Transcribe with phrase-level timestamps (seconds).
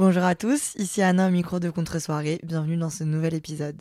[0.00, 2.40] Bonjour à tous, ici Anna au micro de Contre-soirée.
[2.42, 3.76] Bienvenue dans ce nouvel épisode.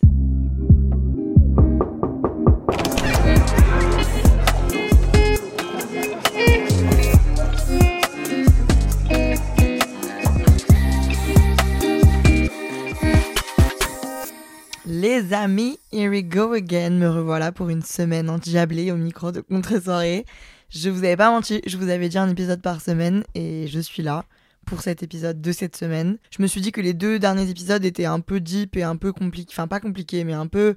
[14.86, 16.90] Les amis, here we go again.
[16.90, 20.26] Me revoilà pour une semaine endiablée au micro de Contre-soirée.
[20.70, 23.80] Je vous avais pas menti, je vous avais dit un épisode par semaine et je
[23.80, 24.26] suis là
[24.70, 26.20] pour cet épisode de cette semaine.
[26.30, 28.96] Je me suis dit que les deux derniers épisodes étaient un peu deep et un
[28.96, 30.76] peu compliqués, enfin pas compliqués, mais un peu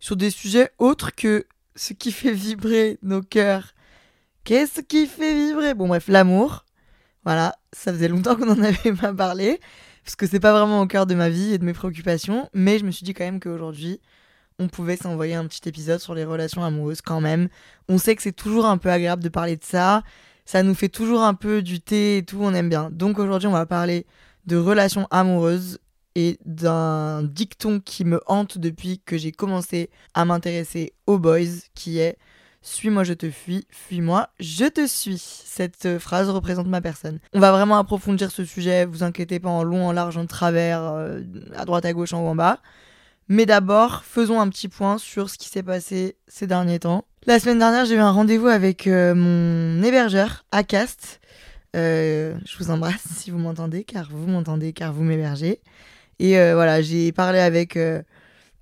[0.00, 3.74] sur des sujets autres que ce qui fait vibrer nos cœurs.
[4.44, 5.74] Qu'est-ce qui fait vibrer?
[5.74, 6.64] Bon bref, l'amour.
[7.24, 9.60] Voilà, ça faisait longtemps qu'on en avait pas parlé,
[10.04, 12.78] parce que c'est pas vraiment au cœur de ma vie et de mes préoccupations, mais
[12.78, 14.00] je me suis dit quand même qu'aujourd'hui,
[14.58, 17.48] on pouvait s'envoyer un petit épisode sur les relations amoureuses quand même.
[17.88, 20.02] On sait que c'est toujours un peu agréable de parler de ça,
[20.44, 22.90] ça nous fait toujours un peu du thé et tout, on aime bien.
[22.90, 24.06] Donc aujourd'hui, on va parler
[24.46, 25.78] de relations amoureuses
[26.14, 31.40] et d'un dicton qui me hante depuis que j'ai commencé à m'intéresser aux boys,
[31.74, 32.16] qui est
[32.62, 35.18] Suis-moi, je te fuis, fuis-moi, je te suis.
[35.18, 37.18] Cette phrase représente ma personne.
[37.32, 40.82] On va vraiment approfondir ce sujet, vous inquiétez pas, en long, en large, en travers,
[40.82, 41.20] euh,
[41.56, 42.60] à droite, à gauche, en haut, en bas.
[43.28, 47.04] Mais d'abord, faisons un petit point sur ce qui s'est passé ces derniers temps.
[47.26, 51.22] La semaine dernière, j'ai eu un rendez-vous avec euh, mon hébergeur, Acast.
[51.74, 55.62] Euh, je vous embrasse si vous m'entendez, car vous m'entendez, car vous m'hébergez.
[56.18, 57.78] Et euh, voilà, j'ai parlé avec,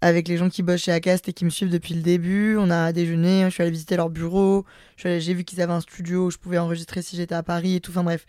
[0.01, 2.57] avec les gens qui bossent chez Acast et qui me suivent depuis le début.
[2.57, 4.65] On a déjeuné, je suis allée visiter leur bureau.
[4.97, 7.81] J'ai vu qu'ils avaient un studio où je pouvais enregistrer si j'étais à Paris et
[7.81, 7.91] tout.
[7.91, 8.27] Enfin bref,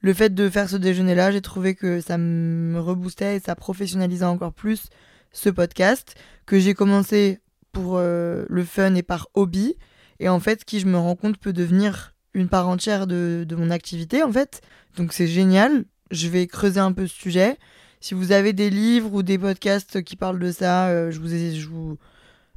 [0.00, 4.24] le fait de faire ce déjeuner-là, j'ai trouvé que ça me reboostait et ça professionnalisait
[4.24, 4.88] encore plus
[5.30, 7.38] ce podcast que j'ai commencé
[7.76, 9.76] pour euh, le fun et par hobby.
[10.18, 13.54] Et en fait qui je me rends compte peut devenir une part entière de, de
[13.54, 14.62] mon activité en fait.
[14.96, 15.84] Donc c'est génial.
[16.10, 17.58] Je vais creuser un peu ce sujet.
[18.00, 21.28] Si vous avez des livres ou des podcasts qui parlent de ça euh, je, vous,
[21.28, 21.98] je, vous,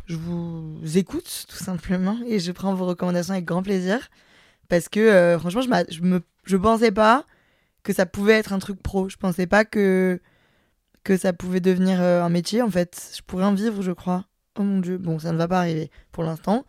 [0.05, 2.17] je vous écoute tout simplement.
[2.25, 4.07] Et je prends vos recommandations avec grand plaisir.
[4.69, 7.25] Parce que euh, franchement je, je me je pensais pas
[7.83, 9.09] que ça pouvait être un truc pro.
[9.09, 10.21] Je pensais pas que
[11.03, 13.11] que ça pouvait devenir un métier en fait.
[13.17, 14.28] Je pourrais en vivre je crois
[14.59, 16.65] oh mon dieu bon ça ne va pas arriver pour l'instant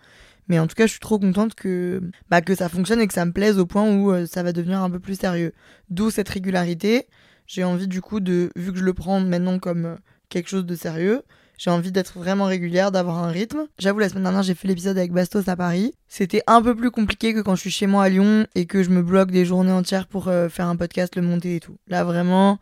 [0.48, 3.14] mais en tout cas je suis trop contente que bah, que ça fonctionne et que
[3.14, 5.52] ça me plaise au point où euh, ça va devenir un peu plus sérieux
[5.90, 7.06] d'où cette régularité
[7.46, 9.96] j'ai envie du coup de vu que je le prends maintenant comme euh,
[10.28, 11.22] quelque chose de sérieux
[11.60, 13.66] j'ai envie d'être vraiment régulière, d'avoir un rythme.
[13.78, 15.92] J'avoue, la semaine dernière, j'ai fait l'épisode avec Bastos à Paris.
[16.08, 18.82] C'était un peu plus compliqué que quand je suis chez moi à Lyon et que
[18.82, 21.76] je me bloque des journées entières pour euh, faire un podcast, le monter et tout.
[21.86, 22.58] Là, vraiment,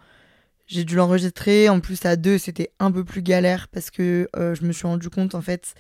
[0.69, 1.69] j'ai dû l'enregistrer.
[1.69, 4.87] En plus, à deux, c'était un peu plus galère parce que euh, je me suis
[4.87, 5.75] rendu compte, en fait,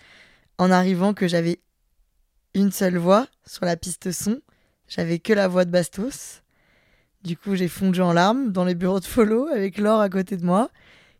[0.56, 1.60] en arrivant, que j'avais
[2.54, 4.40] une seule voix sur la piste son.
[4.88, 6.42] J'avais que la voix de Bastos.
[7.22, 10.36] Du coup, j'ai fondu en larmes dans les bureaux de follow avec Laure à côté
[10.36, 10.70] de moi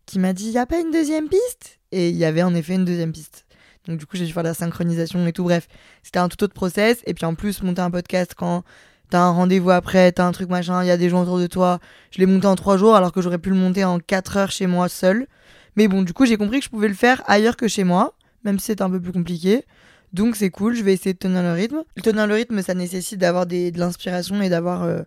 [0.05, 1.79] qui m'a dit Y a pas une deuxième piste?
[1.91, 3.45] Et il y avait en effet une deuxième piste.
[3.85, 5.43] Donc, du coup, j'ai dû faire la synchronisation et tout.
[5.43, 5.67] Bref,
[6.03, 7.01] c'était un tout autre process.
[7.05, 8.63] Et puis, en plus, monter un podcast quand
[9.09, 11.47] t'as un rendez-vous après, t'as un truc machin, il y a des gens autour de
[11.47, 11.79] toi.
[12.11, 14.51] Je l'ai monté en trois jours alors que j'aurais pu le monter en quatre heures
[14.51, 15.27] chez moi seul.
[15.75, 18.13] Mais bon, du coup, j'ai compris que je pouvais le faire ailleurs que chez moi,
[18.43, 19.65] même si c'est un peu plus compliqué.
[20.13, 21.83] Donc c'est cool, je vais essayer de tenir le rythme.
[22.01, 25.01] Tenir le rythme, ça nécessite d'avoir de l'inspiration et d'avoir euh,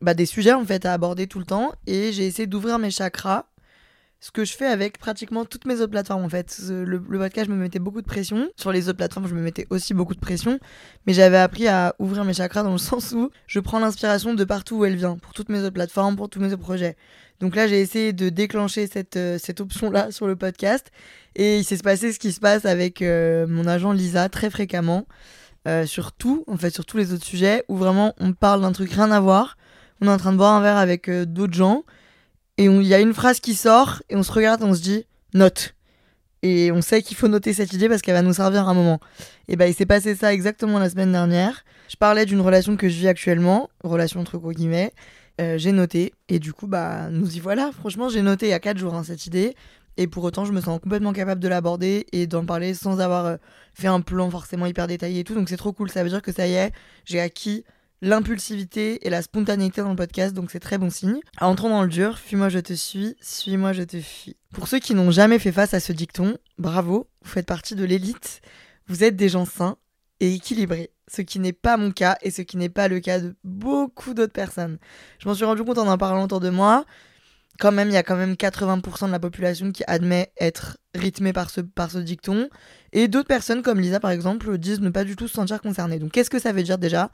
[0.00, 1.72] bah, des sujets en fait à aborder tout le temps.
[1.86, 3.46] Et j'ai essayé d'ouvrir mes chakras,
[4.20, 6.60] ce que je fais avec pratiquement toutes mes autres plateformes en fait.
[6.68, 8.48] Le, podcast, je me mettais beaucoup de pression.
[8.56, 10.58] Sur les autres plateformes, je me mettais aussi beaucoup de pression.
[11.06, 14.44] Mais j'avais appris à ouvrir mes chakras dans le sens où je prends l'inspiration de
[14.44, 16.96] partout où elle vient, pour toutes mes autres plateformes, pour tous mes autres projets.
[17.40, 20.92] Donc là, j'ai essayé de déclencher cette, euh, cette option-là sur le podcast.
[21.34, 25.06] Et il s'est passé ce qui se passe avec euh, mon agent Lisa très fréquemment.
[25.68, 28.72] euh, sur tout, en fait, sur tous les autres sujets, où vraiment on parle d'un
[28.72, 29.58] truc rien à voir.
[30.00, 31.84] On est en train de boire un verre avec d'autres gens.
[32.60, 35.06] Et il y a une phrase qui sort, et on se regarde on se dit
[35.32, 35.74] note.
[36.42, 38.74] Et on sait qu'il faut noter cette idée parce qu'elle va nous servir à un
[38.74, 39.00] moment.
[39.48, 41.64] Et bah, il s'est passé ça exactement la semaine dernière.
[41.88, 44.92] Je parlais d'une relation que je vis actuellement, relation entre gros guillemets.
[45.40, 47.70] Euh, j'ai noté, et du coup, bah, nous y voilà.
[47.72, 49.54] Franchement, j'ai noté il y a 4 jours hein, cette idée.
[49.96, 53.24] Et pour autant, je me sens complètement capable de l'aborder et d'en parler sans avoir
[53.24, 53.36] euh,
[53.72, 55.34] fait un plan forcément hyper détaillé et tout.
[55.34, 55.88] Donc c'est trop cool.
[55.88, 56.72] Ça veut dire que ça y est,
[57.06, 57.64] j'ai acquis
[58.02, 61.20] l'impulsivité et la spontanéité dans le podcast, donc c'est très bon signe.
[61.40, 64.36] Entrons dans le dur, fuis-moi je te suis, suis-moi je te fuis.
[64.52, 67.84] Pour ceux qui n'ont jamais fait face à ce dicton, bravo, vous faites partie de
[67.84, 68.40] l'élite,
[68.86, 69.76] vous êtes des gens sains
[70.20, 73.20] et équilibrés, ce qui n'est pas mon cas et ce qui n'est pas le cas
[73.20, 74.78] de beaucoup d'autres personnes.
[75.18, 76.84] Je m'en suis rendu compte en en parlant autour de moi.
[77.58, 81.34] Quand même, il y a quand même 80% de la population qui admet être rythmée
[81.34, 82.48] par ce, par ce dicton.
[82.92, 85.98] Et d'autres personnes, comme Lisa par exemple, disent ne pas du tout se sentir concernées.
[85.98, 87.10] Donc qu'est-ce que ça veut dire déjà?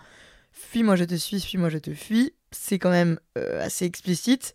[0.56, 2.32] Fuis-moi, je te suis, fuis-moi, je te fuis.
[2.50, 4.54] C'est quand même euh, assez explicite.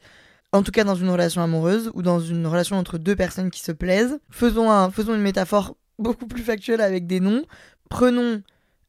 [0.51, 3.62] En tout cas, dans une relation amoureuse ou dans une relation entre deux personnes qui
[3.62, 4.19] se plaisent.
[4.31, 7.44] Faisons, un, faisons une métaphore beaucoup plus factuelle avec des noms.
[7.89, 8.42] Prenons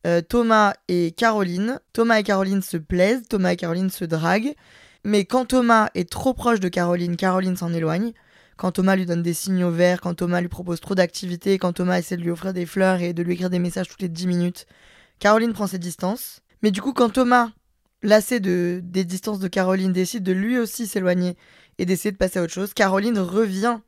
[0.06, 1.80] euh, Thomas et Caroline.
[1.92, 4.54] Thomas et Caroline se plaisent, Thomas et Caroline se draguent.
[5.04, 8.12] Mais quand Thomas est trop proche de Caroline, Caroline s'en éloigne.
[8.56, 11.98] Quand Thomas lui donne des signaux verts, quand Thomas lui propose trop d'activités, quand Thomas
[11.98, 14.26] essaie de lui offrir des fleurs et de lui écrire des messages toutes les 10
[14.26, 14.66] minutes,
[15.18, 16.41] Caroline prend ses distances.
[16.62, 17.52] Mais du coup, quand Thomas,
[18.02, 21.36] lassé de, des distances de Caroline, décide de lui aussi s'éloigner
[21.78, 23.78] et d'essayer de passer à autre chose, Caroline revient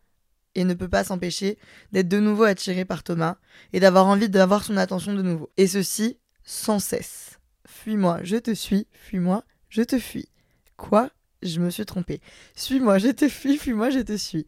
[0.55, 1.59] et ne peut pas s'empêcher
[1.93, 3.37] d'être de nouveau attirée par Thomas
[3.73, 5.51] et d'avoir envie d'avoir son attention de nouveau.
[5.57, 7.39] Et ceci sans cesse.
[7.67, 10.29] Fuis-moi, je te suis, fuis-moi, je te fuis.
[10.77, 11.11] Quoi?
[11.43, 12.21] Je me suis trompée.
[12.55, 14.47] Suis-moi, je te fuis, fuis-moi, je te suis.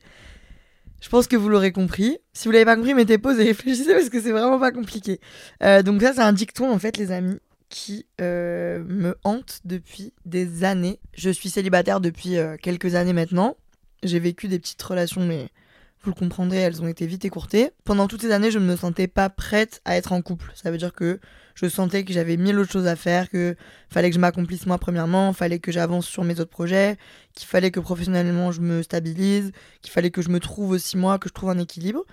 [1.01, 2.19] Je pense que vous l'aurez compris.
[2.33, 5.21] Si vous l'avez pas compris, mettez pause et réfléchissez parce que c'est vraiment pas compliqué.
[5.63, 10.13] Euh, donc ça, c'est un dicton en fait, les amis qui euh, me hante depuis
[10.25, 11.01] des années.
[11.15, 13.57] Je suis célibataire depuis euh, quelques années maintenant.
[14.03, 15.49] J'ai vécu des petites relations, mais
[16.03, 17.71] vous le comprendrez, elles ont été vite écourtées.
[17.85, 20.53] Pendant toutes ces années, je ne me sentais pas prête à être en couple.
[20.55, 21.19] Ça veut dire que
[21.57, 23.57] je sentais que j'avais mille autres choses à faire, que
[23.91, 26.97] fallait que je m'accomplisse moi premièrement, fallait que j'avance sur mes autres projets,
[27.35, 29.51] qu'il fallait que professionnellement je me stabilise,
[29.83, 32.05] qu'il fallait que je me trouve aussi moi, que je trouve un équilibre.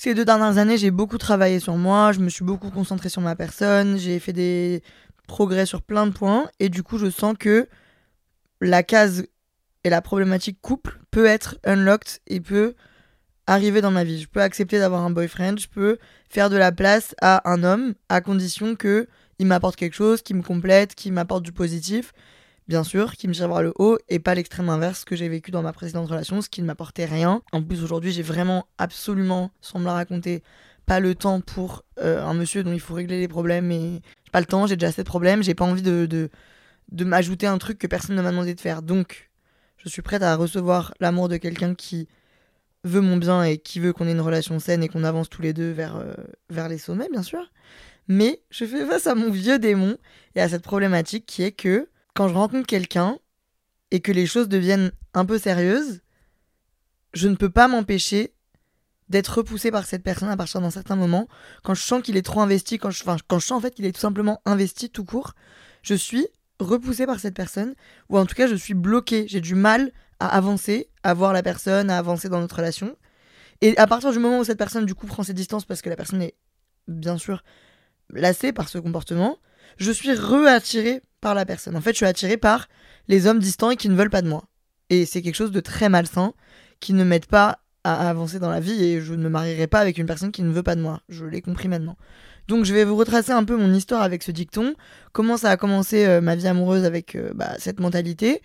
[0.00, 3.20] Ces deux dernières années, j'ai beaucoup travaillé sur moi, je me suis beaucoup concentrée sur
[3.20, 4.80] ma personne, j'ai fait des
[5.26, 7.68] progrès sur plein de points, et du coup, je sens que
[8.60, 9.26] la case
[9.82, 12.76] et la problématique couple peut être unlocked et peut
[13.48, 14.20] arriver dans ma vie.
[14.20, 15.98] Je peux accepter d'avoir un boyfriend, je peux
[16.30, 19.08] faire de la place à un homme à condition que
[19.40, 22.12] il m'apporte quelque chose, qui me complète, qui m'apporte du positif,
[22.68, 25.50] bien sûr, qui me tire vers le haut et pas l'extrême inverse que j'ai vécu
[25.50, 27.42] dans ma précédente relation, ce qui ne m'apportait rien.
[27.52, 30.42] En plus aujourd'hui, j'ai vraiment absolument, sans me la raconter,
[30.84, 34.30] pas le temps pour euh, un monsieur dont il faut régler les problèmes et j'ai
[34.30, 37.58] pas le temps, j'ai déjà assez de problèmes, j'ai pas envie de, de, m'ajouter un
[37.58, 38.82] truc que personne ne m'a demandé de faire.
[38.82, 39.30] Donc,
[39.78, 42.06] je suis prête à recevoir l'amour de quelqu'un qui
[42.84, 45.42] veut mon bien et qui veut qu'on ait une relation saine et qu'on avance tous
[45.42, 46.12] les deux vers, euh,
[46.50, 47.50] vers les sommets, bien sûr.
[48.08, 49.96] Mais je fais face à mon vieux démon
[50.34, 53.18] et à cette problématique qui est que quand je rencontre quelqu'un
[53.90, 56.00] et que les choses deviennent un peu sérieuses,
[57.14, 58.34] je ne peux pas m'empêcher
[59.08, 61.28] d'être repoussé par cette personne à partir d'un certain moment.
[61.62, 64.00] Quand je sens qu'il est trop investi, quand je, sens en fait qu'il est tout
[64.00, 65.34] simplement investi tout court,
[65.82, 66.26] je suis
[66.60, 67.74] repoussé par cette personne,
[68.08, 71.42] ou en tout cas je suis bloqué, j'ai du mal à avancer, à voir la
[71.42, 72.96] personne, à avancer dans notre relation.
[73.60, 75.88] Et à partir du moment où cette personne du coup prend ses distances parce que
[75.88, 76.34] la personne est
[76.86, 77.42] bien sûr
[78.10, 79.38] lassée par ce comportement,
[79.76, 81.76] je suis re-attiré par la personne.
[81.76, 82.68] En fait, je suis attiré par
[83.08, 84.44] les hommes distants et qui ne veulent pas de moi.
[84.90, 86.32] Et c'est quelque chose de très malsain
[86.80, 89.80] qui ne m'aide pas à avancer dans la vie et je ne me marierai pas
[89.80, 91.00] avec une personne qui ne veut pas de moi.
[91.08, 91.96] Je l'ai compris maintenant.
[92.48, 94.74] Donc je vais vous retracer un peu mon histoire avec ce dicton,
[95.12, 98.40] comment ça a commencé euh, ma vie amoureuse avec euh, bah, cette mentalité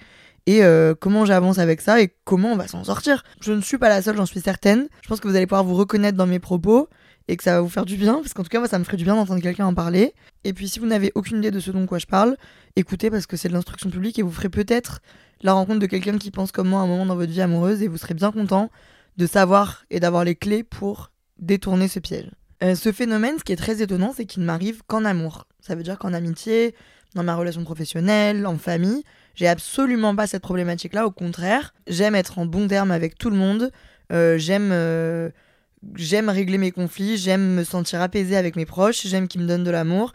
[0.45, 3.23] et euh, comment j'avance avec ça et comment on va s'en sortir.
[3.41, 4.89] Je ne suis pas la seule, j'en suis certaine.
[5.01, 6.89] Je pense que vous allez pouvoir vous reconnaître dans mes propos
[7.27, 8.83] et que ça va vous faire du bien, parce qu'en tout cas moi ça me
[8.83, 10.13] ferait du bien d'entendre quelqu'un en parler.
[10.43, 12.37] Et puis si vous n'avez aucune idée de ce dont quoi je parle,
[12.75, 15.01] écoutez parce que c'est de l'instruction publique et vous ferez peut-être
[15.41, 17.81] la rencontre de quelqu'un qui pense comme moi à un moment dans votre vie amoureuse
[17.81, 18.69] et vous serez bien content
[19.17, 22.29] de savoir et d'avoir les clés pour détourner ce piège.
[22.63, 25.47] Euh, ce phénomène, ce qui est très étonnant, c'est qu'il ne m'arrive qu'en amour.
[25.59, 26.75] Ça veut dire qu'en amitié,
[27.13, 29.03] dans ma relation professionnelle, en famille,
[29.35, 31.05] j'ai absolument pas cette problématique-là.
[31.05, 33.71] Au contraire, j'aime être en bon terme avec tout le monde.
[34.11, 35.29] Euh, j'aime euh,
[35.95, 37.17] j'aime régler mes conflits.
[37.17, 39.05] J'aime me sentir apaisée avec mes proches.
[39.07, 40.13] J'aime qu'ils me donnent de l'amour.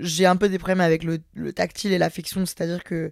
[0.00, 3.10] J'ai un peu des problèmes avec le, le tactile et l'affection, c'est-à-dire que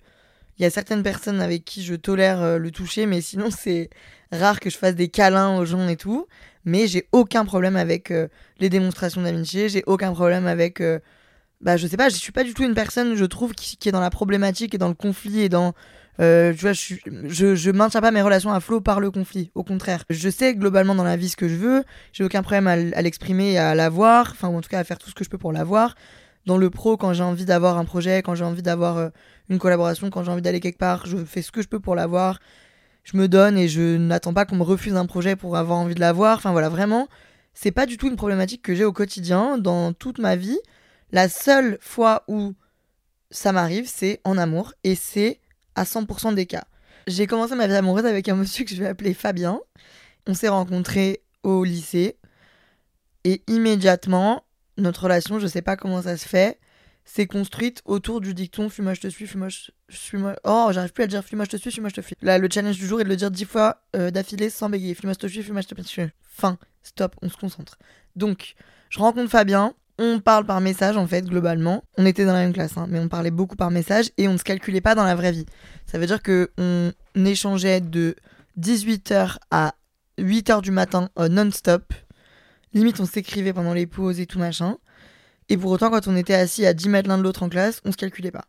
[0.59, 3.91] il y a certaines personnes avec qui je tolère le toucher, mais sinon c'est
[4.31, 6.27] rare que je fasse des câlins aux gens et tout
[6.65, 10.81] mais j'ai aucun problème avec euh, les démonstrations d'amitié, j'ai aucun problème avec.
[10.81, 10.99] Euh,
[11.61, 13.93] bah, je sais pas, je suis pas du tout une personne, je trouve, qui, est
[13.93, 15.75] dans la problématique et dans le conflit et dans.
[16.21, 19.51] Euh, je, maintiens pas mes relations à flot par le conflit.
[19.55, 21.85] Au contraire, je sais globalement dans la vie ce que je veux.
[22.13, 24.31] J'ai aucun problème à, l'exprimer et à l'avoir.
[24.31, 25.97] Enfin, en tout cas, à faire tout ce que je peux pour l'avoir.
[26.47, 29.11] Dans le pro, quand j'ai envie d'avoir un projet, quand j'ai envie d'avoir
[29.49, 31.95] une collaboration, quand j'ai envie d'aller quelque part, je fais ce que je peux pour
[31.95, 32.39] l'avoir
[33.05, 35.95] je me donne et je n'attends pas qu'on me refuse un projet pour avoir envie
[35.95, 36.39] de l'avoir.
[36.39, 37.07] Enfin voilà, vraiment,
[37.53, 40.59] c'est pas du tout une problématique que j'ai au quotidien, dans toute ma vie.
[41.13, 42.55] La seule fois où
[43.31, 45.41] ça m'arrive, c'est en amour et c'est
[45.75, 46.65] à 100% des cas.
[47.07, 49.61] J'ai commencé ma vie amoureuse avec un monsieur que je vais appeler Fabien.
[50.27, 52.17] On s'est rencontrés au lycée
[53.25, 54.45] et immédiatement,
[54.77, 56.59] notre relation, je sais pas comment ça se fait,
[57.05, 60.37] s'est construite autour du dicton fuis-moi je te suis, fuis-moi je suis-moi.
[60.45, 62.17] Oh, j'arrive plus à dire fuis-moi je te suis, fuis-moi je te fuis.
[62.23, 64.95] Là, le challenge du jour est de le dire dix fois euh, d'affilée sans bégayer.
[64.95, 66.03] Fuis-moi je te suis, fuis-moi je te suis.
[66.21, 67.79] Fin, stop, on se concentre.
[68.17, 68.55] Donc,
[68.91, 71.85] je rencontre Fabien, on parle par message en fait, globalement.
[71.97, 74.33] On était dans la même classe, hein, mais on parlait beaucoup par message et on
[74.33, 75.47] ne se calculait pas dans la vraie vie.
[75.87, 76.93] Ça veut dire que on
[77.25, 78.17] échangeait de
[78.59, 79.75] 18h à
[80.19, 81.93] 8h du matin euh, non-stop.
[82.73, 84.79] Limite, on s'écrivait pendant les pauses et tout machin.
[85.49, 87.81] Et pour autant, quand on était assis à 10 mètres l'un de l'autre en classe,
[87.85, 88.47] on se calculait pas.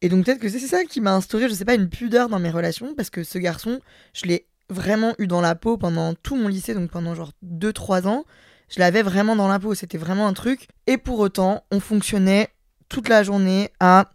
[0.00, 2.38] Et donc peut-être que c'est ça qui m'a instauré, je sais pas, une pudeur dans
[2.38, 3.80] mes relations, parce que ce garçon,
[4.12, 8.06] je l'ai vraiment eu dans la peau pendant tout mon lycée, donc pendant genre 2-3
[8.06, 8.24] ans.
[8.68, 10.68] Je l'avais vraiment dans la peau, c'était vraiment un truc.
[10.86, 12.48] Et pour autant, on fonctionnait
[12.88, 14.10] toute la journée à...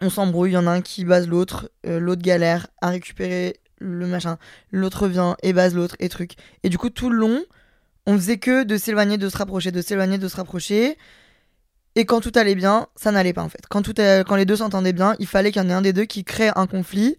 [0.00, 3.60] On s'embrouille, il y en a un qui base l'autre, euh, l'autre galère à récupérer
[3.78, 4.38] le machin,
[4.70, 6.32] l'autre vient et base l'autre et truc.
[6.62, 7.44] Et du coup, tout le long,
[8.06, 10.96] on faisait que de s'éloigner, de se rapprocher, de s'éloigner, de se rapprocher.
[11.94, 13.64] Et quand tout allait bien, ça n'allait pas en fait.
[13.68, 15.92] Quand, tout quand les deux s'entendaient bien, il fallait qu'il y en ait un des
[15.92, 17.16] deux qui crée un conflit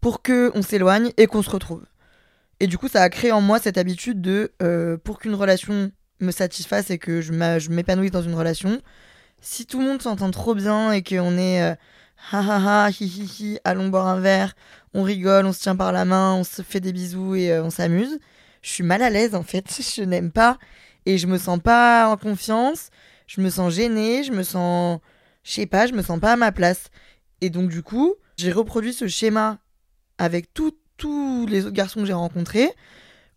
[0.00, 1.84] pour que on s'éloigne et qu'on se retrouve.
[2.60, 5.90] Et du coup, ça a créé en moi cette habitude de, euh, pour qu'une relation
[6.20, 7.32] me satisfasse et que je
[7.70, 8.80] m'épanouisse dans une relation,
[9.42, 11.74] si tout le monde s'entend trop bien et qu'on est euh,
[12.32, 14.54] ha hi hi hi, allons boire un verre,
[14.94, 17.62] on rigole, on se tient par la main, on se fait des bisous et euh,
[17.62, 18.18] on s'amuse,
[18.62, 19.66] je suis mal à l'aise en fait.
[19.96, 20.58] Je n'aime pas
[21.04, 22.90] et je me sens pas en confiance,
[23.26, 25.00] je me sens gênée, je me sens.
[25.44, 26.90] Je sais pas, je me sens pas à ma place.
[27.40, 29.58] Et donc, du coup, j'ai reproduit ce schéma
[30.18, 30.52] avec
[30.96, 32.70] tous les autres garçons que j'ai rencontrés.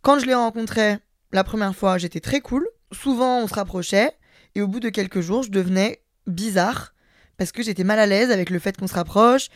[0.01, 0.99] Quand je les rencontrais
[1.31, 2.67] la première fois, j'étais très cool.
[2.91, 4.11] Souvent, on se rapprochait.
[4.55, 6.93] Et au bout de quelques jours, je devenais bizarre.
[7.37, 9.49] Parce que j'étais mal à l'aise avec le fait qu'on se rapproche.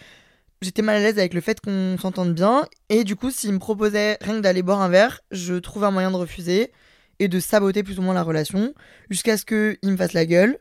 [0.62, 2.66] J'étais mal à l'aise avec le fait qu'on s'entende bien.
[2.90, 5.92] Et du coup, s'il me proposait rien que d'aller boire un verre, je trouvais un
[5.92, 6.72] moyen de refuser
[7.20, 8.74] et de saboter plus ou moins la relation
[9.10, 10.58] jusqu'à ce qu'il me fasse la gueule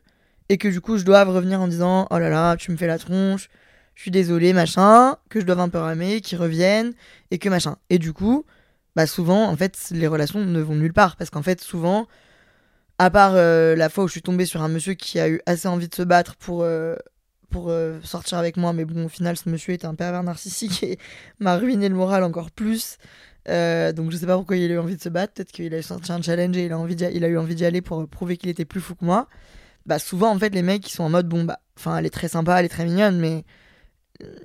[0.49, 2.87] et que du coup je doive revenir en disant oh là là tu me fais
[2.87, 3.49] la tronche
[3.95, 6.93] je suis désolé machin que je doive un peu ramer qu'il revienne
[7.31, 7.77] et que machin.
[7.91, 8.45] Et du coup
[8.97, 12.07] bah souvent en fait les relations ne vont nulle part parce qu'en fait souvent
[12.99, 15.41] à part euh, la fois où je suis tombée sur un monsieur qui a eu
[15.47, 16.97] assez envie de se battre pour euh,
[17.51, 20.83] pour euh, sortir avec moi mais bon au final ce monsieur était un pervers narcissique
[20.83, 20.99] et
[21.39, 22.99] m'a ruiné le moral encore plus.
[23.47, 25.83] Donc je sais pas pourquoi il a eu envie de se battre, peut-être qu'il a
[25.83, 28.37] sorti un challenge et il a, envie il a eu envie d'y aller pour prouver
[28.37, 29.29] qu'il était plus fou que moi.
[29.85, 32.11] Bah souvent en fait les mecs qui sont en mode bon bah enfin elle est
[32.11, 33.45] très sympa, elle est très mignonne mais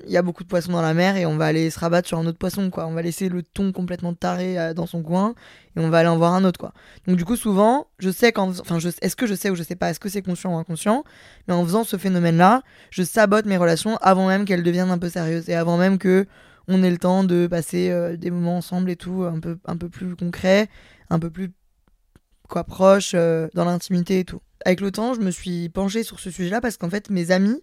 [0.06, 2.08] il y a beaucoup de poissons dans la mer et on va aller se rabattre
[2.08, 2.88] sur un autre poisson quoi.
[2.88, 5.36] On va laisser le ton complètement taré euh, dans son coin
[5.76, 6.74] et on va aller en voir un autre quoi.
[7.08, 8.90] Donc du coup souvent, je sais quand enfin je...
[9.02, 11.04] est-ce que je sais ou je sais pas, est-ce que c'est conscient ou inconscient,
[11.48, 14.98] mais en faisant ce phénomène là, je sabote mes relations avant même qu'elles deviennent un
[14.98, 16.26] peu sérieuses et avant même que
[16.68, 19.78] on ait le temps de passer euh, des moments ensemble et tout, un peu, un
[19.78, 20.68] peu plus concret,
[21.10, 21.52] un peu plus
[22.50, 24.42] quoi proche euh, dans l'intimité et tout.
[24.66, 27.62] Avec le temps, je me suis penchée sur ce sujet-là parce qu'en fait, mes amis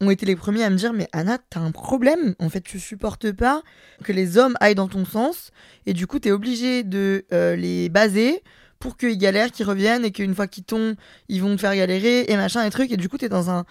[0.00, 2.34] ont été les premiers à me dire mais Anna, t'as un problème.
[2.38, 3.62] En fait, tu supportes pas
[4.04, 5.50] que les hommes aillent dans ton sens
[5.86, 8.42] et du coup, t'es obligé de euh, les baser
[8.78, 10.94] pour qu'ils galèrent, qu'ils reviennent et qu'une fois qu'ils tombent,
[11.28, 12.92] ils vont te faire galérer et machin et trucs.
[12.92, 13.64] Et du coup, t'es dans un,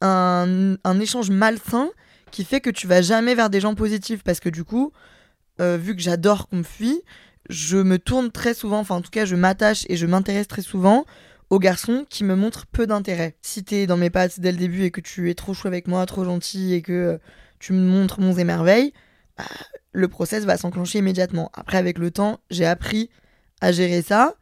[0.00, 1.90] un, un échange malsain
[2.30, 4.92] qui fait que tu vas jamais vers des gens positifs parce que du coup,
[5.60, 7.02] euh, vu que j'adore qu'on me fuit,
[7.48, 10.62] je me tourne très souvent, enfin en tout cas je m'attache et je m'intéresse très
[10.62, 11.04] souvent
[11.50, 13.36] aux garçons qui me montrent peu d'intérêt.
[13.42, 15.86] Si t'es dans mes pattes dès le début et que tu es trop chou avec
[15.86, 17.18] moi, trop gentil et que euh,
[17.58, 18.92] tu me montres mon émerveilles,
[19.36, 19.44] bah,
[19.92, 21.50] le process va s'enclencher immédiatement.
[21.54, 23.10] Après avec le temps, j'ai appris
[23.60, 24.34] à gérer ça.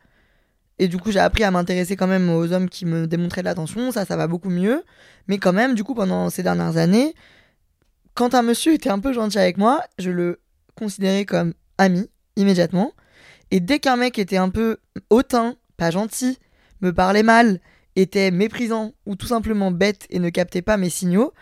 [0.78, 3.46] Et du coup, j'ai appris à m'intéresser quand même aux hommes qui me démontraient de
[3.46, 3.92] l'attention.
[3.92, 4.82] Ça, ça va beaucoup mieux.
[5.28, 7.14] Mais quand même, du coup, pendant ces dernières années,
[8.14, 10.40] quand un monsieur était un peu gentil avec moi, je le
[10.74, 12.92] considérais comme ami immédiatement.
[13.50, 14.78] Et dès qu'un mec était un peu
[15.10, 16.38] hautain, pas gentil,
[16.80, 17.60] me parlait mal,
[17.96, 21.32] était méprisant ou tout simplement bête et ne captait pas mes signaux,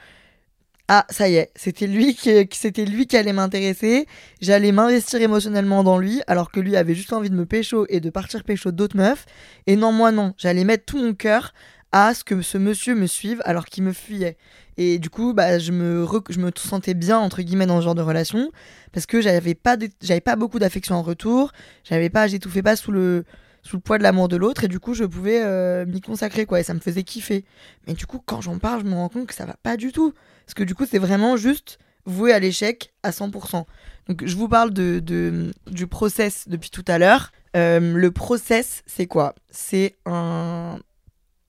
[0.89, 4.07] ah ça y est, c'était lui qui c'était lui qui allait m'intéresser,
[4.41, 8.01] j'allais m'investir émotionnellement dans lui alors que lui avait juste envie de me pécho et
[8.01, 9.25] de partir pécho d'autres meufs.
[9.67, 11.55] Et non moi non, j'allais mettre tout mon cœur
[11.93, 14.37] à ce que ce monsieur me suive alors qu'il me fuyait.
[14.79, 17.95] Et du coup, bah, je, me je me sentais bien, entre guillemets, dans ce genre
[17.95, 18.51] de relation,
[18.93, 21.53] parce que j'avais pas, j'avais pas beaucoup d'affection en retour,
[21.85, 23.25] j'avais pas, j'étouffais pas sous le,
[23.63, 26.47] sous le poids de l'amour de l'autre, et du coup, je pouvais euh, m'y consacrer,
[26.47, 27.45] quoi, et ça me faisait kiffer.
[27.87, 29.93] Mais du coup, quand j'en parle, je me rends compte que ça va pas du
[29.93, 30.13] tout.
[30.45, 33.65] Parce que du coup, c'est vraiment juste voué à l'échec à 100%.
[34.09, 37.31] Donc, je vous parle de, du process depuis tout à l'heure.
[37.57, 39.35] Euh, le process, c'est quoi?
[39.51, 40.79] C'est un,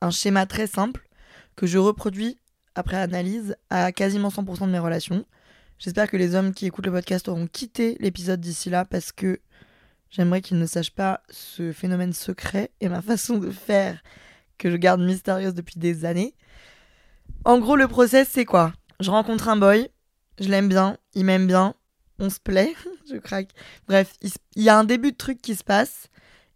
[0.02, 1.08] un schéma très simple
[1.56, 2.38] que je reproduis
[2.76, 5.26] après analyse, à quasiment 100% de mes relations.
[5.80, 9.40] J'espère que les hommes qui écoutent le podcast auront quitté l'épisode d'ici là parce que
[10.14, 14.02] j'aimerais qu'ils ne sachent pas ce phénomène secret et ma façon de faire
[14.58, 16.36] que je garde mystérieuse depuis des années.
[17.44, 18.74] En gros, le process, c'est quoi?
[19.00, 19.90] Je rencontre un boy,
[20.40, 21.74] je l'aime bien, il m'aime bien,
[22.20, 22.74] on se plaît,
[23.12, 23.50] je craque.
[23.88, 26.08] Bref, il y a un début de truc qui se passe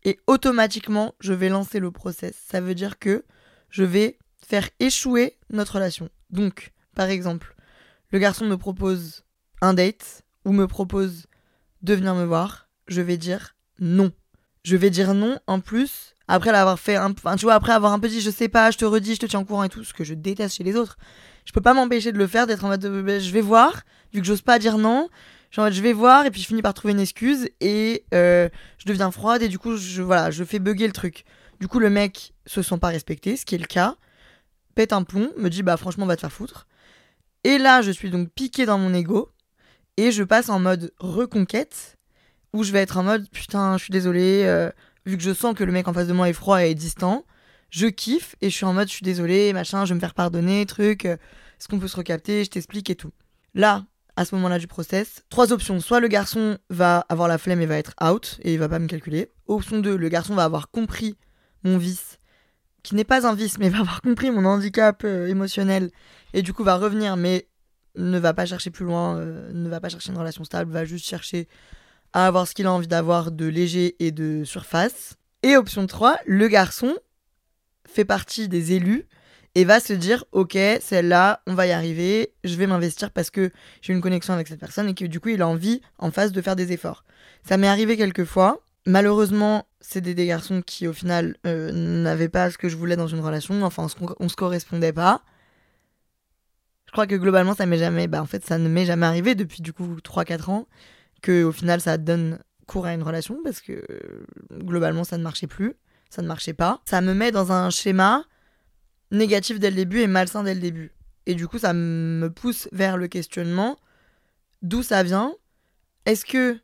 [0.03, 2.35] et automatiquement, je vais lancer le process.
[2.47, 3.25] Ça veut dire que
[3.69, 6.09] je vais faire échouer notre relation.
[6.29, 7.55] Donc, par exemple,
[8.11, 9.25] le garçon me propose
[9.61, 11.25] un date ou me propose
[11.81, 14.11] de venir me voir, je vais dire non.
[14.63, 17.93] Je vais dire non en plus après l'avoir fait un enfin tu vois après avoir
[17.93, 19.69] un peu dit je sais pas, je te redis, je te tiens au courant et
[19.69, 20.97] tout ce que je déteste chez les autres.
[21.45, 24.21] Je peux pas m'empêcher de le faire d'être en mode ben, je vais voir vu
[24.21, 25.09] que j'ose pas dire non.
[25.51, 28.85] Genre je vais voir et puis je finis par trouver une excuse et euh, je
[28.85, 31.23] deviens froide et du coup je voilà, je fais bugger le truc.
[31.59, 33.95] Du coup le mec se sent pas respecté, ce qui est le cas.
[34.75, 36.67] Pète un plomb, me dit bah franchement va te faire foutre.
[37.45, 39.31] Et là je suis donc piqué dans mon ego
[39.95, 41.96] et je passe en mode reconquête
[42.53, 44.71] où je vais être en mode putain je suis désolé euh,
[45.05, 47.25] vu que je sens que le mec en face de moi est froid et distant.
[47.69, 50.13] Je kiffe et je suis en mode je suis désolé machin je vais me faire
[50.13, 51.05] pardonner truc.
[51.05, 51.17] Euh,
[51.59, 53.11] est-ce qu'on peut se recapter Je t'explique et tout.
[53.55, 53.85] Là,
[54.17, 55.23] à ce moment-là du process.
[55.29, 55.79] Trois options.
[55.79, 58.79] Soit le garçon va avoir la flemme et va être out et il va pas
[58.79, 59.31] me calculer.
[59.45, 61.15] Option 2, le garçon va avoir compris
[61.63, 62.19] mon vice,
[62.83, 65.91] qui n'est pas un vice, mais va avoir compris mon handicap euh, émotionnel
[66.33, 67.47] et du coup va revenir, mais
[67.95, 71.05] ne va pas chercher plus loin, ne va pas chercher une relation stable, va juste
[71.05, 71.47] chercher
[72.13, 75.15] à avoir ce qu'il a envie d'avoir de léger et de surface.
[75.43, 76.95] Et option 3, le garçon
[77.87, 79.07] fait partie des élus
[79.55, 83.51] et va se dire ok celle-là on va y arriver je vais m'investir parce que
[83.81, 86.31] j'ai une connexion avec cette personne et que du coup il a envie en face
[86.31, 87.03] de faire des efforts.
[87.43, 92.51] Ça m'est arrivé quelques fois malheureusement c'est des, garçons qui au final euh, n'avaient pas
[92.51, 93.63] ce que je voulais dans une relation.
[93.63, 93.87] Enfin
[94.19, 95.21] on se, correspondait pas.
[96.85, 99.33] Je crois que globalement ça m'est jamais bah en fait ça ne m'est jamais arrivé
[99.35, 100.67] depuis du coup 3-4 ans
[101.21, 103.83] que au final ça donne cours à une relation parce que
[104.51, 105.73] globalement ça ne marchait plus
[106.09, 108.25] ça ne marchait pas ça me met dans un schéma
[109.11, 110.91] négatif dès le début et malsain dès le début.
[111.25, 113.77] Et du coup, ça me pousse vers le questionnement
[114.61, 115.33] d'où ça vient.
[116.05, 116.57] Est-ce que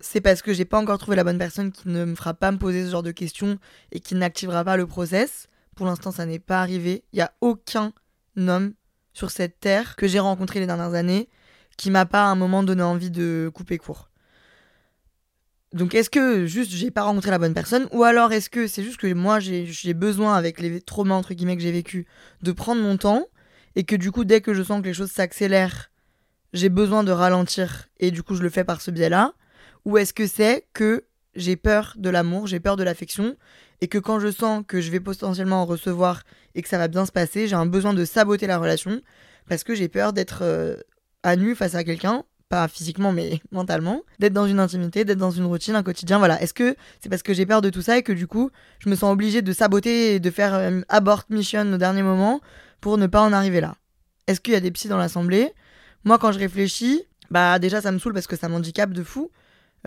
[0.00, 2.52] c'est parce que j'ai pas encore trouvé la bonne personne qui ne me fera pas
[2.52, 3.58] me poser ce genre de questions
[3.92, 5.48] et qui n'activera pas le process?
[5.74, 7.04] Pour l'instant, ça n'est pas arrivé.
[7.12, 7.92] Il y a aucun
[8.36, 8.74] homme
[9.14, 11.28] sur cette terre que j'ai rencontré les dernières années
[11.76, 14.10] qui m'a pas à un moment donné envie de couper court.
[15.72, 18.82] Donc est-ce que juste j'ai pas rencontré la bonne personne ou alors est-ce que c'est
[18.82, 22.06] juste que moi j'ai besoin avec les traumas entre guillemets que j'ai vécu
[22.42, 23.26] de prendre mon temps
[23.74, 25.90] et que du coup dès que je sens que les choses s'accélèrent
[26.52, 29.32] j'ai besoin de ralentir et du coup je le fais par ce biais-là?
[29.84, 33.36] Ou est-ce que c'est que j'ai peur de l'amour, j'ai peur de l'affection
[33.80, 36.22] et que quand je sens que je vais potentiellement en recevoir
[36.54, 39.00] et que ça va bien se passer, j'ai un besoin de saboter la relation
[39.48, 40.76] parce que j'ai peur d'être euh,
[41.22, 45.30] à nu face à quelqu'un pas physiquement mais mentalement, d'être dans une intimité, d'être dans
[45.30, 46.40] une routine, un quotidien, voilà.
[46.42, 48.90] Est-ce que c'est parce que j'ai peur de tout ça et que du coup, je
[48.90, 52.42] me sens obligée de saboter et de faire euh, abort mission au dernier moment
[52.82, 53.76] pour ne pas en arriver là?
[54.26, 55.54] Est-ce qu'il y a des psys dans l'assemblée?
[56.04, 59.30] Moi, quand je réfléchis, bah déjà ça me saoule parce que ça m'handicape de fou.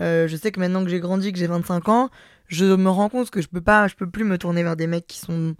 [0.00, 2.10] Euh, je sais que maintenant que j'ai grandi, que j'ai 25 ans,
[2.48, 4.88] je me rends compte que je peux pas, je peux plus me tourner vers des
[4.88, 5.54] mecs qui sont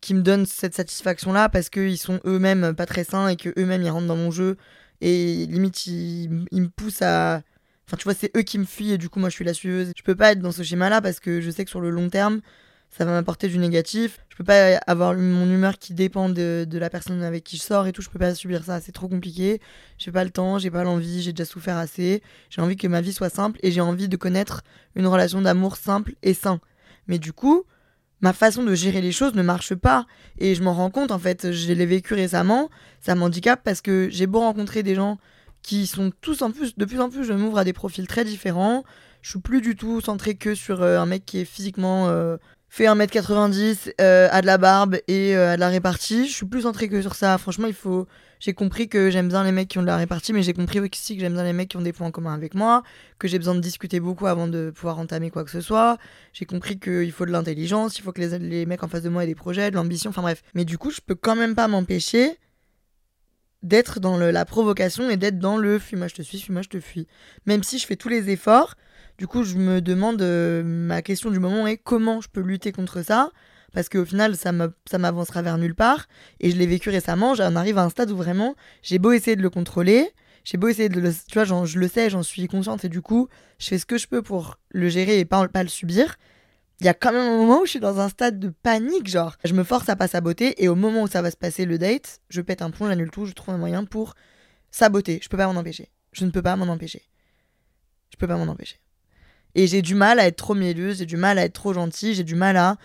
[0.00, 3.50] qui me donnent cette satisfaction là parce qu'ils sont eux-mêmes pas très sains et que
[3.58, 4.56] eux-mêmes ils rentrent dans mon jeu.
[5.00, 7.42] Et limite ils, me poussent à
[7.86, 9.54] enfin tu vois c'est eux qui me fuient et du coup moi je suis la
[9.54, 11.80] suiveuse je peux pas être dans ce schéma là parce que je sais que sur
[11.80, 12.40] le long terme
[12.90, 14.18] ça va m'apporter du négatif.
[14.28, 17.62] Je peux pas avoir mon humeur qui dépend de, de, la personne avec qui je
[17.62, 18.02] sors et tout.
[18.02, 18.80] Je peux pas subir ça.
[18.80, 19.60] C'est trop compliqué.
[19.96, 22.22] J'ai pas le temps j'ai pas l'envie j'ai déjà souffert assez.
[22.50, 24.62] J'ai envie que ma vie soit simple et j'ai envie de connaître
[24.96, 26.60] une relation d'amour simple et sain.
[27.06, 27.64] Mais du coup
[28.20, 30.06] ma façon de gérer les choses ne marche pas.
[30.38, 34.08] Et je m'en rends compte, en fait, je l'ai vécu récemment, ça m'handicape parce que
[34.10, 35.18] j'ai beau rencontrer des gens
[35.62, 38.24] qui sont tous en plus, de plus en plus, je m'ouvre à des profils très
[38.24, 38.84] différents.
[39.22, 42.38] Je suis plus du tout centré que sur euh, un mec qui est physiquement euh,
[42.68, 46.26] fait 1m90, euh, a de la barbe et a de la répartie.
[46.26, 47.36] Je suis plus centré que sur ça.
[47.36, 48.06] Franchement, il faut
[48.40, 50.80] j'ai compris que j'aime bien les mecs qui ont de la répartie, mais j'ai compris
[50.80, 52.82] aussi que j'aime bien les mecs qui ont des points en commun avec moi,
[53.18, 55.98] que j'ai besoin de discuter beaucoup avant de pouvoir entamer quoi que ce soit.
[56.32, 59.10] J'ai compris qu'il faut de l'intelligence, il faut que les, les, mecs en face de
[59.10, 60.42] moi aient des projets, de l'ambition, enfin bref.
[60.54, 62.38] Mais du coup, je peux quand même pas m'empêcher
[63.62, 66.80] d'être dans la provocation et d'être dans le fuis-moi je te suis, fuis-moi je te
[66.80, 67.06] fuis.
[67.46, 68.74] Même si je fais tous les efforts,
[69.18, 72.72] du coup, je me demande, euh, ma question du moment est comment je peux lutter
[72.72, 73.30] contre ça?
[73.72, 76.06] Parce qu'au final, ça m'avancera vers nulle part.
[76.40, 79.36] Et je l'ai vécu récemment, j'en arrive à un stade où vraiment, j'ai beau essayer
[79.36, 80.10] de le contrôler,
[80.44, 81.12] j'ai beau essayer de le.
[81.12, 83.28] Tu vois, je le sais, j'en suis consciente, et du coup,
[83.58, 86.16] je fais ce que je peux pour le gérer et pas, pas le subir.
[86.80, 89.08] il y a quand même un moment où je suis dans un stade de panique,
[89.08, 91.66] genre, je me force à pas saboter et au moment où ça va se passer
[91.66, 94.14] le date, je pète un plomb, j'annule tout, je trouve un moyen pour
[94.70, 95.20] saboter.
[95.22, 95.90] Je peux pas m'en empêcher.
[96.12, 97.02] Je ne peux pas m'en empêcher.
[98.10, 98.80] Je peux pas m'en empêcher.
[99.54, 102.14] Et j'ai du mal à être trop mielleuse, j'ai du mal à être trop gentille,
[102.14, 102.76] j'ai du mal à,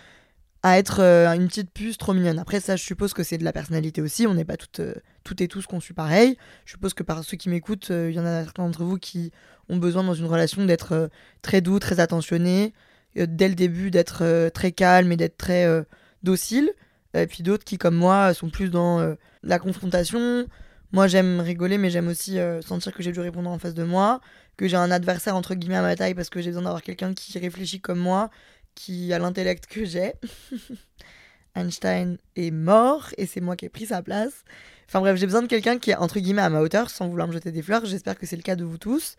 [0.66, 2.40] à être euh, une petite puce trop mignonne.
[2.40, 4.26] Après, ça, je suppose que c'est de la personnalité aussi.
[4.26, 4.94] On n'est pas toutes, euh,
[5.38, 6.36] et tous conçus pareil.
[6.64, 8.98] Je suppose que par ceux qui m'écoutent, euh, il y en a certains d'entre vous
[8.98, 9.30] qui
[9.68, 11.08] ont besoin dans une relation d'être
[11.40, 12.74] très doux, très attentionné,
[13.14, 15.66] dès le début d'être très calme et d'être très
[16.22, 16.70] docile.
[17.14, 20.46] Et puis d'autres qui, comme moi, sont plus dans la confrontation.
[20.92, 24.20] Moi, j'aime rigoler, mais j'aime aussi sentir que j'ai du répondre en face de moi
[24.56, 27.12] que j'ai un adversaire entre guillemets à ma taille parce que j'ai besoin d'avoir quelqu'un
[27.14, 28.30] qui réfléchit comme moi,
[28.76, 30.12] qui a l'intellect que j'ai.
[31.56, 34.44] Einstein est mort et c'est moi qui ai pris sa place.
[34.88, 37.26] Enfin bref, j'ai besoin de quelqu'un qui est entre guillemets à ma hauteur sans vouloir
[37.26, 37.84] me jeter des fleurs.
[37.84, 39.16] J'espère que c'est le cas de vous tous.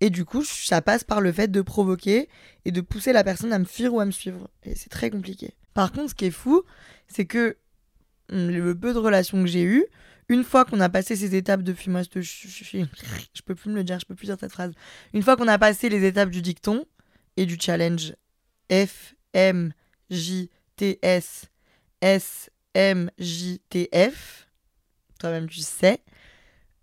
[0.00, 2.28] Et du coup, ça passe par le fait de provoquer
[2.64, 4.48] et de pousser la personne à me fuir ou à me suivre.
[4.64, 5.52] Et c'est très compliqué.
[5.72, 6.64] Par contre, ce qui est fou,
[7.06, 7.56] c'est que
[8.32, 9.86] hum, le peu de relations que j'ai eues,
[10.28, 13.84] une fois qu'on a passé ces étapes de moi je, je, peux plus me le
[13.84, 14.72] dire, je peux plus dire cette phrase.
[15.12, 16.86] Une fois qu'on a passé les étapes du dicton
[17.36, 18.14] et du challenge
[18.70, 19.72] F M
[20.10, 21.46] J T S
[22.00, 24.48] S M J T F,
[25.18, 26.00] toi-même tu sais,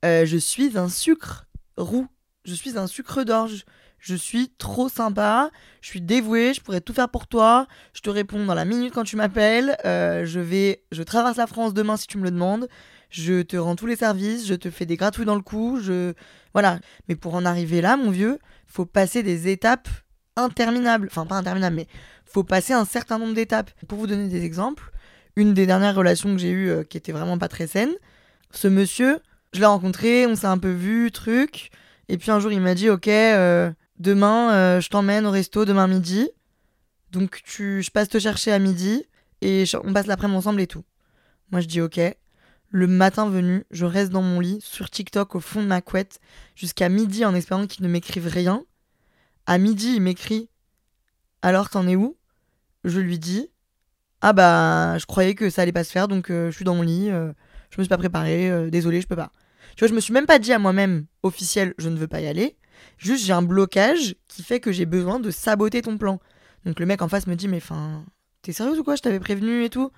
[0.06, 2.08] euh, je suis un sucre roux,
[2.46, 3.66] je suis un sucre d'orge.
[4.04, 8.10] Je suis trop sympa, je suis dévouée, je pourrais tout faire pour toi, je te
[8.10, 11.98] réponds dans la minute quand tu m'appelles, euh, je vais, je traverse la France demain
[11.98, 12.68] si tu me le demandes,
[13.12, 16.14] je te rends tous les services, je te fais des gratouilles dans le cou, je
[16.54, 16.80] voilà.
[17.08, 19.88] Mais pour en arriver là, mon vieux, faut passer des étapes
[20.36, 21.88] interminables, enfin pas interminables, mais
[22.26, 23.72] faut passer un certain nombre d'étapes.
[23.88, 24.92] Pour vous donner des exemples,
[25.36, 27.92] une des dernières relations que j'ai eues euh, qui était vraiment pas très saine,
[28.52, 29.20] ce monsieur,
[29.54, 31.70] je l'ai rencontré, on s'est un peu vu, truc,
[32.10, 35.66] et puis un jour il m'a dit ok, euh, demain euh, je t'emmène au resto
[35.66, 36.30] demain midi,
[37.12, 39.06] donc tu, je passe te chercher à midi
[39.42, 40.84] et on passe l'après-midi ensemble et tout.
[41.52, 42.00] Moi je dis ok.
[42.74, 46.22] Le matin venu, je reste dans mon lit, sur TikTok au fond de ma couette,
[46.56, 48.64] jusqu'à midi en espérant qu'il ne m'écrive rien.
[49.52, 50.48] À midi, il m'écrit
[51.42, 52.16] Alors, t'en es où?
[52.86, 53.50] Je lui dis
[54.22, 56.74] Ah bah, je croyais que ça allait pas se faire, donc euh, je suis dans
[56.74, 57.34] mon lit, euh,
[57.70, 59.34] je me suis pas préparé, euh, désolé, je peux pas.
[59.76, 62.22] Tu vois, je me suis même pas dit à moi-même, officiel, je ne veux pas
[62.22, 62.56] y aller.
[62.98, 66.22] Juste, j'ai un blocage qui fait que j'ai besoin de saboter ton plan.
[66.64, 68.06] Donc le mec en face me dit Mais enfin,
[68.44, 68.96] t'es sérieuse ou quoi?
[68.96, 69.92] Je t'avais prévenu et tout.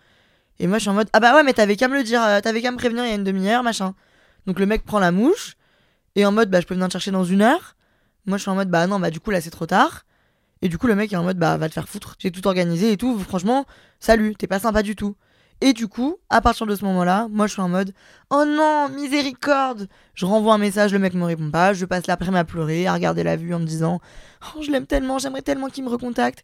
[0.58, 2.24] Et moi, je suis en mode, ah bah ouais, mais t'avais qu'à me le dire,
[2.24, 3.94] euh, t'avais qu'à me prévenir il y a une demi-heure, machin.
[4.48, 5.58] Donc le mec prend la mouche,
[6.16, 7.76] et en mode, bah je peux venir te chercher dans une heure.
[8.26, 10.06] Moi, je suis en mode, bah non, bah du coup, là, c'est trop tard.
[10.62, 12.16] Et du coup, le mec est en mode, bah va te faire foutre.
[12.20, 13.20] J'ai tout organisé et tout.
[13.20, 13.66] Franchement,
[14.00, 15.16] salut, t'es pas sympa du tout.
[15.62, 17.94] Et du coup, à partir de ce moment-là, moi, je suis en mode,
[18.30, 19.88] oh non, miséricorde.
[20.14, 21.74] Je renvoie un message, le mec me répond pas.
[21.74, 24.00] Je passe l'après-midi à pleurer, à regarder la vue en me disant,
[24.56, 26.44] oh, je l'aime tellement, j'aimerais tellement qu'il me recontacte.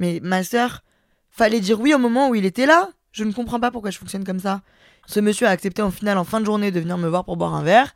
[0.00, 0.82] Mais ma soeur,
[1.30, 2.90] fallait dire oui au moment où il était là.
[3.10, 4.62] Je ne comprends pas pourquoi je fonctionne comme ça.
[5.06, 7.54] Ce monsieur a accepté en en fin de journée de venir me voir pour boire
[7.54, 7.94] un verre.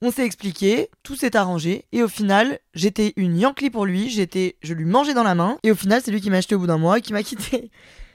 [0.00, 4.56] On s'est expliqué, tout s'est arrangé, et au final, j'étais une Yankee pour lui, j'étais,
[4.62, 6.60] je lui mangeais dans la main, et au final, c'est lui qui m'a acheté au
[6.60, 7.70] bout d'un mois et qui m'a quitté.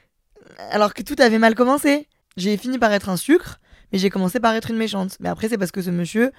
[0.71, 2.07] Alors que tout avait mal commencé.
[2.37, 3.59] J'ai fini par être un sucre,
[3.91, 5.17] mais j'ai commencé par être une méchante.
[5.19, 6.31] Mais après, c'est parce que ce monsieur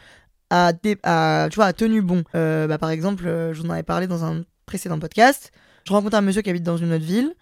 [0.51, 2.25] a, tu vois, a tenu bon.
[2.35, 5.53] Euh, bah, par exemple, euh, je vous en avais parlé dans un précédent podcast.
[5.87, 7.35] Je rencontre un monsieur qui habite dans une autre ville.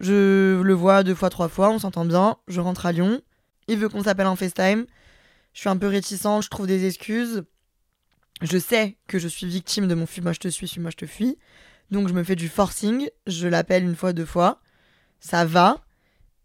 [0.00, 2.36] Je le vois deux fois, trois fois, on s'entend bien.
[2.48, 3.20] Je rentre à Lyon.
[3.68, 4.86] Il veut qu'on s'appelle en FaceTime.
[5.52, 7.44] Je suis un peu réticent, je trouve des excuses.
[8.40, 10.90] Je sais que je suis victime de mon fuis, moi je te suis, suis moi
[10.90, 11.38] je te fuis.
[11.90, 14.60] Donc je me fais du forcing, je l'appelle une fois, deux fois.
[15.20, 15.84] Ça va.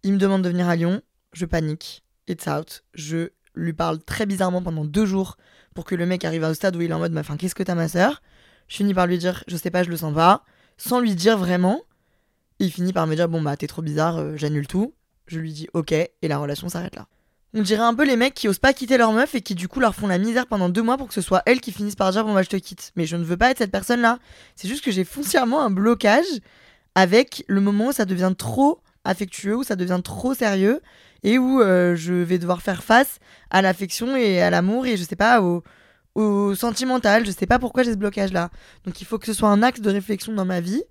[0.03, 1.01] Il me demande de venir à Lyon.
[1.33, 2.03] Je panique.
[2.27, 2.83] It's out.
[2.93, 5.37] Je lui parle très bizarrement pendant deux jours
[5.73, 7.63] pour que le mec arrive au stade où il est en mode, enfin, qu'est-ce que
[7.63, 8.21] t'as ma soeur
[8.67, 10.43] Je finis par lui dire, je sais pas, je le sens pas.
[10.77, 11.81] Sans lui dire vraiment
[12.59, 14.93] il finit par me dire Bon, bah, t'es trop bizarre, euh, j'annule tout.
[15.27, 17.07] Je lui dis Ok, et la relation s'arrête là.
[17.57, 19.67] On dirait un peu les mecs qui osent pas quitter leur meuf et qui du
[19.67, 21.95] coup leur font la misère pendant deux mois pour que ce soit elle qui finisse
[21.95, 22.91] par dire Bon, bah, je te quitte.
[22.95, 24.19] Mais je ne veux pas être cette personne-là.
[24.55, 26.27] C'est juste que j'ai foncièrement un blocage
[26.93, 30.81] avec le moment où ça devient trop affectueux, où ça devient trop sérieux
[31.23, 33.17] et où euh, je vais devoir faire face
[33.49, 35.63] à l'affection et à l'amour et je sais pas, au,
[36.13, 37.25] au sentimental.
[37.25, 38.51] Je sais pas pourquoi j'ai ce blocage-là.
[38.85, 40.83] Donc il faut que ce soit un axe de réflexion dans ma vie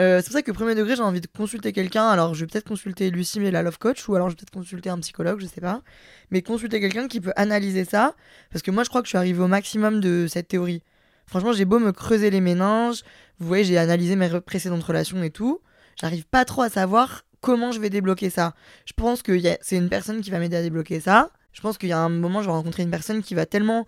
[0.00, 2.08] euh, c'est pour ça que premier degré, j'ai envie de consulter quelqu'un.
[2.08, 4.50] Alors, je vais peut-être consulter Lucie, mais la love coach, ou alors je vais peut-être
[4.50, 5.82] consulter un psychologue, je sais pas.
[6.30, 8.14] Mais consulter quelqu'un qui peut analyser ça,
[8.50, 10.82] parce que moi, je crois que je suis arrivée au maximum de cette théorie.
[11.26, 13.02] Franchement, j'ai beau me creuser les méninges,
[13.38, 15.60] vous voyez, j'ai analysé mes précédentes relations et tout.
[16.00, 18.54] J'arrive pas trop à savoir comment je vais débloquer ça.
[18.86, 21.30] Je pense que c'est une personne qui va m'aider à débloquer ça.
[21.52, 23.86] Je pense qu'il y a un moment, je vais rencontrer une personne qui va tellement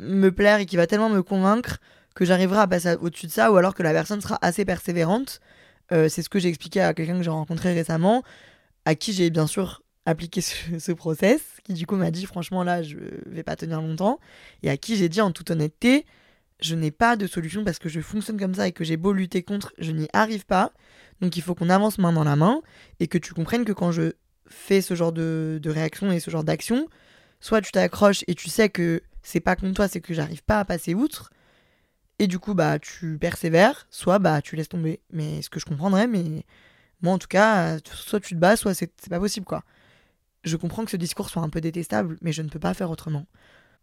[0.00, 1.78] me plaire et qui va tellement me convaincre
[2.18, 5.40] que j'arriverai à passer au-dessus de ça, ou alors que la personne sera assez persévérante
[5.92, 8.22] Euh, c'est ce que j'ai expliqué à quelqu'un que j'ai rencontré récemment,
[8.84, 12.62] à qui j'ai bien sûr appliqué ce, ce process, qui du coup m'a dit franchement
[12.64, 14.18] là je vais pas tenir longtemps,
[14.64, 16.04] et à qui j'ai dit en toute honnêteté,
[16.60, 19.12] je n'ai pas de solution parce que je fonctionne comme ça et que j'ai beau
[19.12, 20.72] lutter contre, je n'y arrive pas.
[21.20, 22.60] Donc il faut qu'on avance main dans la main
[23.00, 24.12] et que tu comprennes que quand je
[24.48, 26.88] fais ce genre de, de réaction et ce genre d'action,
[27.40, 30.58] soit tu t'accroches et tu sais que c'est pas contre toi, c'est que j'arrive pas
[30.60, 31.30] à passer outre.
[32.18, 35.00] Et du coup, bah, tu persévères, soit bah, tu laisses tomber.
[35.12, 36.44] Mais ce que je comprendrais, mais
[37.02, 39.62] moi en tout cas, soit tu te bats, soit c'est pas possible quoi.
[40.44, 42.90] Je comprends que ce discours soit un peu détestable, mais je ne peux pas faire
[42.90, 43.26] autrement.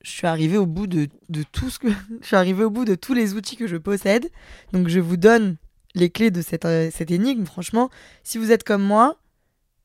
[0.01, 1.87] Je suis arrivée au bout de, de tout ce que.
[2.21, 4.29] je suis arrivée au bout de tous les outils que je possède.
[4.73, 5.57] Donc je vous donne
[5.95, 7.45] les clés de cette, euh, cette énigme.
[7.45, 7.89] Franchement,
[8.23, 9.17] si vous êtes comme moi,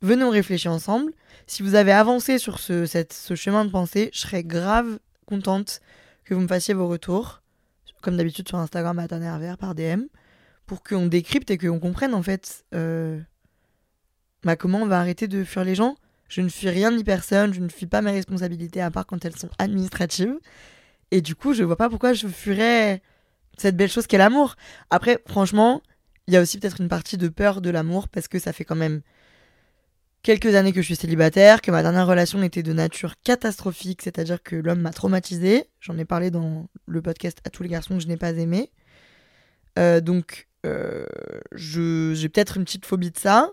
[0.03, 1.13] venez on réfléchir ensemble.
[1.47, 5.81] Si vous avez avancé sur ce, cette, ce chemin de pensée, je serais grave contente
[6.25, 7.40] que vous me fassiez vos retours,
[8.01, 10.03] comme d'habitude sur Instagram à Tannervers par DM,
[10.67, 13.21] pour qu'on décrypte et qu'on comprenne en fait euh,
[14.45, 15.97] bah, comment on va arrêter de fuir les gens.
[16.29, 19.25] Je ne fuis rien ni personne, je ne fuis pas mes responsabilités à part quand
[19.25, 20.39] elles sont administratives.
[21.11, 23.03] Et du coup, je vois pas pourquoi je fuirais
[23.59, 24.55] cette belle chose qu'est l'amour.
[24.91, 25.83] Après, franchement,
[26.29, 28.65] il y a aussi peut-être une partie de peur de l'amour parce que ça fait
[28.65, 29.03] quand même
[30.23, 34.43] quelques années que je suis célibataire, que ma dernière relation était de nature catastrophique, c'est-à-dire
[34.43, 35.65] que l'homme m'a traumatisée.
[35.81, 38.71] J'en ai parlé dans le podcast à tous les garçons que je n'ai pas aimés.
[39.79, 41.07] Euh, donc, euh,
[41.53, 43.51] j'ai peut-être une petite phobie de ça,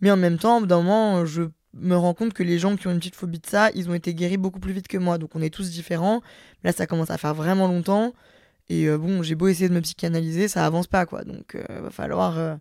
[0.00, 1.42] mais en même temps, d'un moment, je
[1.74, 3.94] me rends compte que les gens qui ont une petite phobie de ça, ils ont
[3.94, 5.18] été guéris beaucoup plus vite que moi.
[5.18, 6.22] Donc, on est tous différents.
[6.62, 8.14] Là, ça commence à faire vraiment longtemps.
[8.68, 11.24] Et euh, bon, j'ai beau essayer de me psychanalyser, ça avance pas, quoi.
[11.24, 12.56] Donc, euh, va falloir, euh,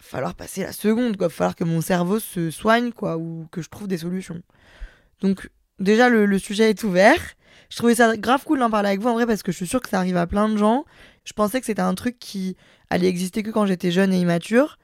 [0.00, 1.28] va falloir passer la seconde, quoi.
[1.28, 4.42] Va falloir que mon cerveau se soigne, quoi, ou que je trouve des solutions.
[5.20, 7.20] Donc, déjà, le, sujet est ouvert.
[7.70, 9.66] Je trouvais ça grave cool d'en parler avec vous, en vrai, parce que je suis
[9.66, 10.84] sûre que ça arrive à plein de gens.
[11.24, 12.56] Je pensais que c'était un truc qui
[12.90, 14.78] allait exister que quand j'étais jeune et immature.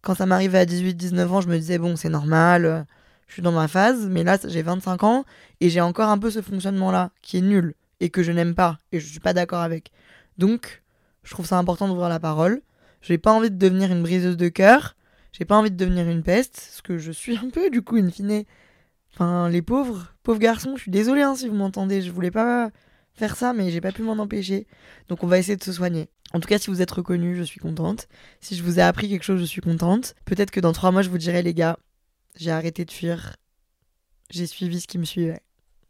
[0.00, 2.86] Quand ça m'arrivait à 18-19 ans, je me disais, bon, c'est normal,
[3.28, 4.08] je suis dans ma phase.
[4.08, 5.24] Mais là, j'ai 25 ans
[5.60, 8.78] et j'ai encore un peu ce fonctionnement-là, qui est nul et que je n'aime pas
[8.90, 9.92] et je suis pas d'accord avec.
[10.38, 10.82] Donc,
[11.22, 12.62] je trouve ça important d'ouvrir la parole.
[13.02, 14.96] J'ai pas envie de devenir une briseuse de cœur.
[15.32, 17.96] J'ai pas envie de devenir une peste, ce que je suis un peu du coup,
[17.96, 18.44] in fine.
[19.12, 22.02] Enfin, les pauvres, pauvres garçons, je suis désolée hein, si vous m'entendez.
[22.02, 22.70] Je voulais pas
[23.14, 24.66] faire ça, mais j'ai pas pu m'en empêcher.
[25.08, 26.08] Donc, on va essayer de se soigner.
[26.32, 28.08] En tout cas, si vous êtes reconnus, je suis contente.
[28.40, 30.14] Si je vous ai appris quelque chose, je suis contente.
[30.24, 31.78] Peut-être que dans trois mois, je vous dirai, les gars,
[32.36, 33.36] j'ai arrêté de fuir.
[34.30, 35.42] J'ai suivi ce qui me suivait.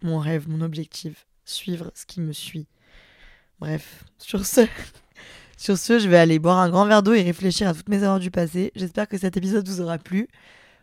[0.03, 2.67] Mon rêve, mon objectif suivre ce qui me suit.
[3.61, 4.67] Bref, sur ce,
[5.63, 8.03] sur ce, je vais aller boire un grand verre d'eau et réfléchir à toutes mes
[8.03, 8.73] erreurs du passé.
[8.75, 10.27] J'espère que cet épisode vous aura plu.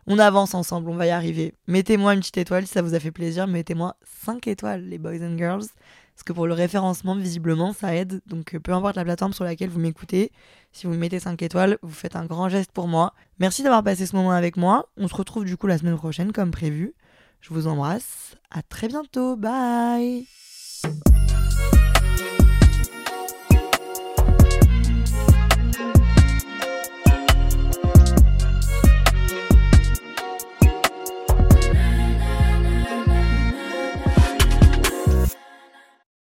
[0.07, 1.53] On avance ensemble, on va y arriver.
[1.67, 3.45] Mettez-moi une petite étoile si ça vous a fait plaisir.
[3.45, 5.65] Mettez-moi 5 étoiles, les boys and girls.
[6.15, 8.21] Parce que pour le référencement, visiblement, ça aide.
[8.25, 10.31] Donc peu importe la plateforme sur laquelle vous m'écoutez,
[10.71, 13.13] si vous me mettez 5 étoiles, vous faites un grand geste pour moi.
[13.37, 14.87] Merci d'avoir passé ce moment avec moi.
[14.95, 16.93] On se retrouve du coup la semaine prochaine, comme prévu.
[17.41, 18.37] Je vous embrasse.
[18.49, 19.35] À très bientôt.
[19.35, 20.25] Bye.